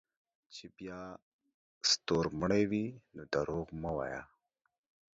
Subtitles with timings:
[0.53, 0.99] چې بیا
[1.91, 4.23] ستورمړے وې نو دروغ مه وایه